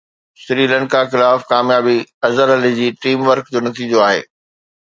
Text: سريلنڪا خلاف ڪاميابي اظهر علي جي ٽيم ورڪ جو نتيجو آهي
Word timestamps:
سريلنڪا 0.43 1.01
خلاف 1.11 1.43
ڪاميابي 1.51 1.97
اظهر 2.29 2.49
علي 2.57 2.73
جي 2.81 2.89
ٽيم 3.05 3.29
ورڪ 3.29 3.53
جو 3.57 3.65
نتيجو 3.69 4.05
آهي 4.09 4.21